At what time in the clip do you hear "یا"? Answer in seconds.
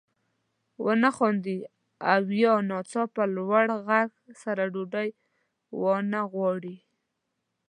2.41-2.53